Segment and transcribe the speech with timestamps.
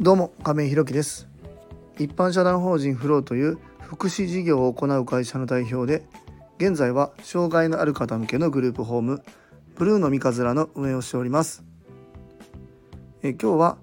[0.00, 1.26] どうも亀井ひろきです。
[1.98, 6.06] 一般社団法人フローという福祉事業を行う会社の代表で
[6.56, 9.24] 現在は障害のある方向けのグループホーム
[9.74, 11.64] ブルーの三日面の運営をしております。
[13.24, 13.78] え今日は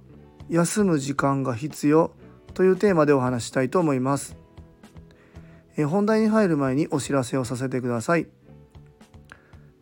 [0.48, 2.12] 休む時間が必要
[2.54, 4.38] というテーマでお話したいと思います。
[5.76, 8.28] え本題に入る前にお知らせをさせてください。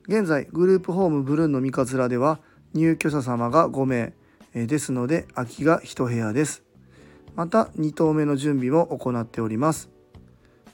[0.08, 2.40] 現在グループホームブルーの三日面では
[2.74, 4.16] 入居者様が5名
[4.54, 6.64] ですので空きが1部屋です。
[7.36, 9.90] また2棟目の準備も行っております。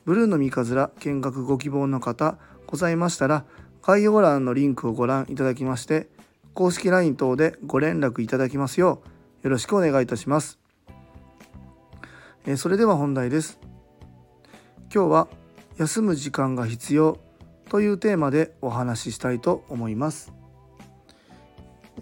[0.05, 2.37] ブルーの三日面見学ご希望の方
[2.67, 3.45] ございましたら
[3.81, 6.09] 概要欄のリンクをご覧いただきまして
[6.53, 9.01] 公式 LINE 等でご連絡いただきますよ
[9.43, 10.59] うよろしくお願いいたします。
[12.57, 13.59] それでは本題です。
[14.93, 15.27] 今日は
[15.77, 17.19] 休む時間が必要
[17.69, 20.38] というテーマでお話ししたいと思います。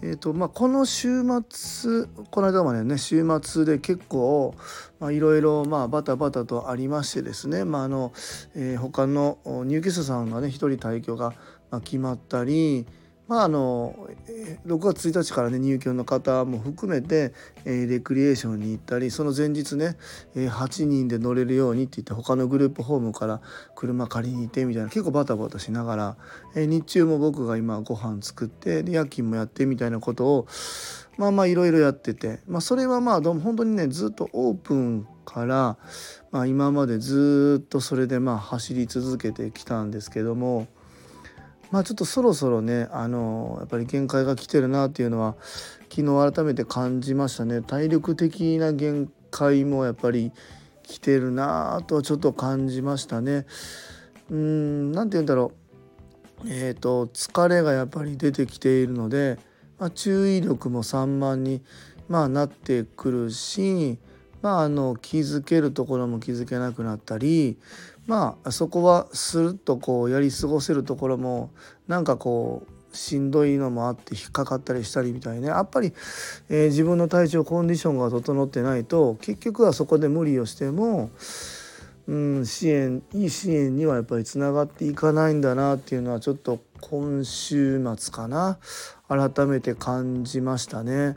[0.02, 4.54] えーとまあ、この週末この間までね週末で結構
[5.00, 8.12] いろいろバタバタとありましてですね、まああの
[8.54, 11.34] えー、他の入居者さんがね1人退去が
[11.84, 12.86] 決まったり、
[13.28, 13.94] まあ、あの
[14.66, 17.34] 6月1日からね入居の方も含めて、
[17.66, 19.98] えレクリエーションに行ったりその前日ね、
[20.34, 23.42] え8人で乗れるようにって言って他のグループホームから
[23.74, 26.16] 車借りに行ってみたいな結構バタバタしながら、
[26.56, 30.46] え日中も僕が今ご飯作ってで夜勤もやってみたいなことを
[31.18, 35.76] まあまあいろいろやってて、まあ、それはまあどうも本当にねずっとオープンから、
[36.30, 40.66] まあ、今までずっとそれでまあ走り続けてきたんですけども。
[41.70, 45.36] まあちょっとそろそろねあのやっぱり限界が来てるなっていうのは
[45.90, 47.62] 昨日改めて感じましたね。
[47.62, 50.32] 体力的な限界もやっぱり
[50.82, 53.46] 来てるなとちょっと感じましたね。
[54.30, 55.52] うん何て言うんだろ
[56.44, 56.48] う。
[56.48, 59.38] えっ、ー、と疲れがやっぱり出てきているので、
[59.78, 61.62] まあ、注意力も散漫に、
[62.08, 63.98] まあ、なってくるし
[64.42, 67.58] まあ、あの気づけるところも気づけなくなったり
[68.06, 71.50] まあそこはスルッとこうやり過ごせるところも
[71.86, 75.92] なんかこうしんどいのもあって引っかかったりしたりみたいねやっぱり、
[76.48, 81.10] えー、自分の体調コンディションが整ってないと結局はそこで無理をしても、
[82.06, 88.58] うん、支援いい支援にはやっぱりつながっていかないんだなっていうのはちょっと今週末かな
[89.08, 91.16] 改めて感じましたね。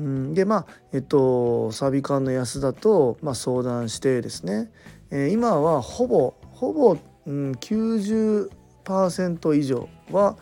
[0.00, 4.70] うん、でまあえっとサビ館の安田と、まあ、相談してですね、
[5.10, 6.96] えー、今はほぼほぼ、
[7.26, 10.38] うん、90%以上は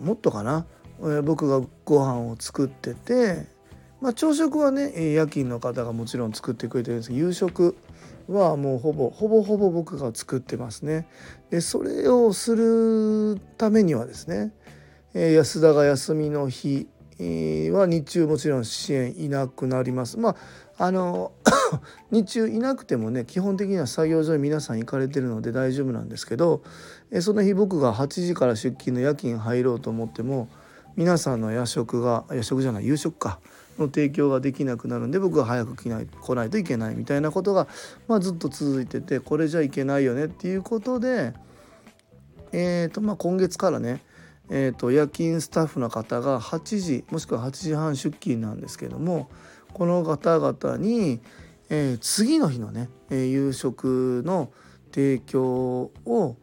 [0.00, 0.66] もっとかな、
[1.00, 3.46] えー、僕がご飯を作ってて、
[4.00, 7.76] まあ、朝食はね夜勤の方がもちろん作ってくれてるんですけど夕食
[8.28, 11.06] はもうほぼほぼほぼ僕が作ってますね。
[11.50, 14.52] でそれをするためにはですね、
[15.14, 16.86] えー、安田が休みの日
[17.72, 20.18] は日中もちろん支援いなくなります。
[20.18, 20.36] まあ
[20.76, 21.32] あの
[22.10, 26.62] 日中いなくてもね基本的には作業所に皆さん行かれてるので大丈夫なんですけど
[27.10, 30.48] えその日僕が8時から出勤の夜勤入ろうと思っても
[30.96, 33.38] 皆さんの夜食が夜食じゃない夕食か
[33.78, 37.66] の提供ができなくなるんで僕が早く来ない来ないといけないみたいなことが、
[38.08, 41.34] まあ、ずっと続いててこれじゃいけないよねっていうことで、
[42.52, 44.02] えーとまあ、今月からね
[44.50, 49.30] えーと、夜勤スタッフの方が8時もしくは8時半出勤なんですけども
[49.72, 51.20] この方々に、
[51.70, 54.52] えー、次の日のね、えー、夕食の
[54.92, 56.36] 提供を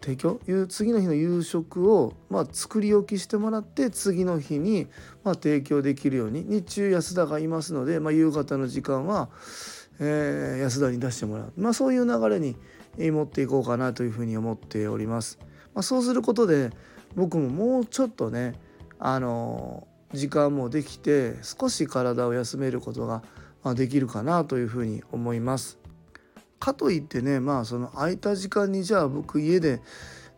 [0.00, 0.40] 提供？
[0.68, 4.86] 次の日の夕食を、まあ、作り置きしてもらって次の日に、
[5.22, 9.28] まあ、提供できるように日中安田がいますので、まあ、夕方の時間は、
[10.00, 12.56] えー、安田に出してもらう、まあ、そういう流れに
[12.98, 15.38] 持っていこうかなというふうに思っております。
[15.74, 16.70] まあ、そうすることで
[17.14, 18.54] 僕ももうちょっとね
[18.98, 23.22] あの時間もできて少し体を休めることが
[23.74, 25.78] できるかなというふうに思います。
[26.58, 29.80] かといってねまあその空いた時間にじゃあ僕家で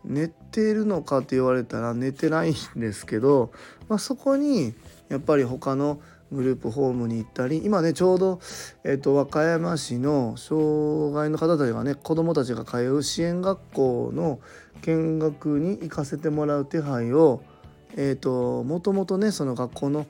[0.04, 3.52] 寝てるのかって言われたら寝てないんですけど、
[3.88, 4.74] まあ、そこに
[5.08, 6.00] やっぱり他の
[6.32, 8.40] グループホームに行ったり今ねちょうど、
[8.84, 14.40] えーと、和歌山市の障害の方たちがね子どもたちが通う支援学校の
[14.82, 17.42] 見学に行かせてもらう手配を
[17.94, 20.06] えーと、もともとねその学校の、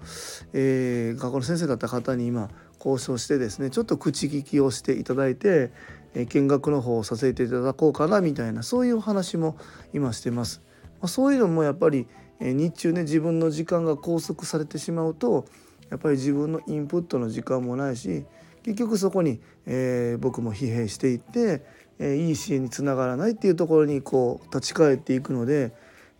[0.52, 2.48] えー、学校の先生だった方に今
[2.78, 5.72] 交渉してですねちょっと口利きをしていただいて、
[6.14, 9.56] えー、見学の方をさせていただこうかなみたいなそういうお話も
[9.92, 10.62] 今してます。
[11.00, 12.06] まあ、そういうのもやっぱり、
[12.38, 15.46] えー、日中ね自分の時間が拘束されてしまうと
[15.92, 18.24] やっぱり自分のインプットの時間もないし
[18.62, 21.62] 結局そこに、えー、僕も疲弊していって、
[21.98, 25.72] えー、いい支援につながらないっていうところにこう立ち返っていくので、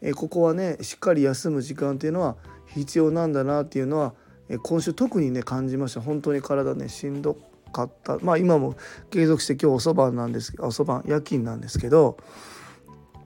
[0.03, 2.37] えー、ここはねしっかり休む時間っていうのは
[2.67, 4.15] 必要なんだなっていうのは
[4.53, 6.01] え、今週特にね感じました。
[6.01, 7.37] 本当に体ねしんど
[7.73, 8.19] かった。
[8.19, 8.77] まあ今も
[9.11, 12.19] 継続して今日おそばなんですおそば夜勤なんですけど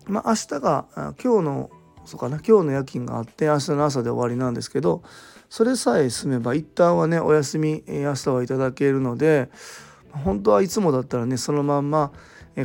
[0.06, 1.70] まあ明日が今日の
[2.06, 2.38] そうかな。
[2.38, 5.02] 今日の夜勤があって明日の朝で終わりなんですけど
[5.50, 9.50] それさえ済めば一旦はねお休み明日はいただけるので
[10.10, 12.12] 本当はいつもだったらねそのまんま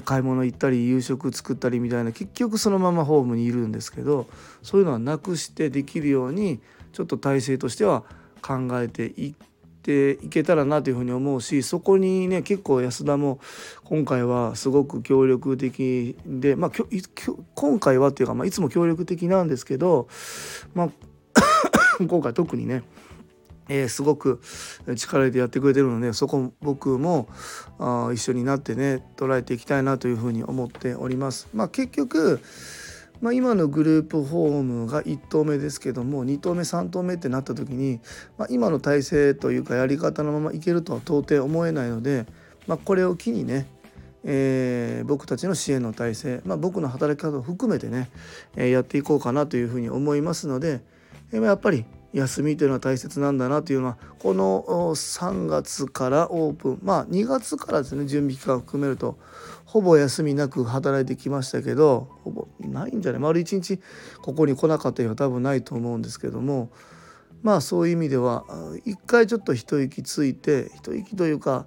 [0.05, 4.27] 買い物行ったり夕食作ったりみたいな結局そのままホームにいるんですけど
[4.61, 6.61] そういうのはなくしてできるように
[6.93, 8.03] ちょっと体制としては
[8.41, 9.35] 考えてい
[9.81, 13.39] ていけたらなというふうに思うしそこにね結構安田も
[13.83, 16.71] 今回はすごく協力的でまあ
[17.55, 20.07] 今回はっていうか、まあ、いつも協力的なんですけど、
[20.73, 20.89] まあ、
[22.07, 22.83] 今回特にね
[23.69, 24.41] えー、すごく
[24.97, 27.29] 力入れてやってくれてるのでそこ僕も
[27.79, 31.47] あ一緒になってね捉えていきたいなというふうに思っております。
[31.53, 32.41] まあ、結局
[33.21, 37.99] まあ、今のグループホームが1投目ですけども2投目3投目ってなった時に、
[38.37, 42.25] まあ、今の体制というかやり方のままいけるとは到底思えないので、
[42.67, 43.67] まあ、これを機にね、
[44.23, 48.09] えー、僕たちの支援の体制、まあ、僕の働き方を含めてね、
[48.55, 50.81] えー、やっていこうかなというふうに思いますので、
[51.31, 54.63] えー、やっぱり休みというのは大切なんだなというのはこの
[54.95, 59.17] 3月からオープンまあ2月からですね準備期間を含めると
[59.65, 63.21] ほぼ休みなく働いてきましたけどほぼないんじゃない？
[63.21, 63.79] 丸一日
[64.21, 66.69] ここに来なかった日は多分ないと思うんですけども
[67.41, 68.43] まあそういう意味では
[68.85, 71.65] 一回ちょっと一息ついて一息というか、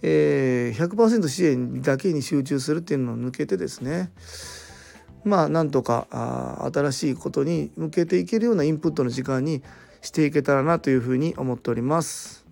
[0.00, 4.10] えー、100%支援だけに集中するっていうのを抜けてですね
[5.26, 9.62] まあなんとかあ新しいことに向けていけるようなインプットの時間に
[10.00, 12.46] していけたらなというふうに思っております。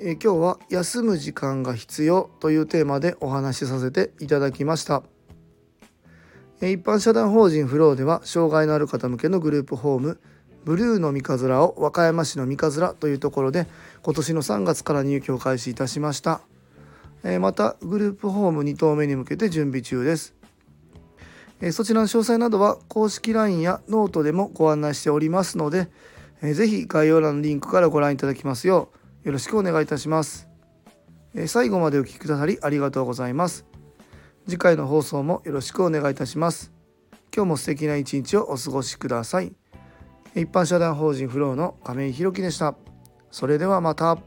[0.00, 5.02] え今日は「休む時間が必要」というテーマでお話しさせていただきました。
[6.60, 10.18] 一般社団法人フローでは障害のある方向けのグループホーム
[10.64, 13.66] ブルーの三日面を和歌山市の三日面というところで
[14.02, 16.40] 今年の3月から入居を開始いたしました
[17.40, 20.37] またグループホーム2棟目に向けて準備中です
[21.72, 25.88] そちらの詳細などは公式 LINE やノートでもご案内しておりますので、
[26.40, 28.90] ぜひ概要欄のリンクからご覧いただきますよ
[29.24, 30.48] うよろしくお願いいたします。
[31.46, 33.66] 最後までお聴きくださりありがとうございます。
[34.46, 36.72] 次回の放送もよろしくお願いいたします。
[37.34, 39.52] 今日も素敵な一日をお過ごしください。
[40.34, 42.74] 一般社団法人フローの亀井宏樹でした。
[43.30, 44.18] それではまた。